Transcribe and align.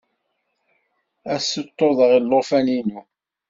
Ad 1.33 1.39
ssuṭuḍeɣ 1.43 2.11
llufan-inu. 2.23 3.01